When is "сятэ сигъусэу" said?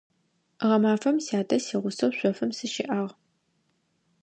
1.25-2.11